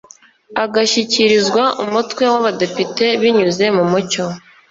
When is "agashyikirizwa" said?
0.63-1.63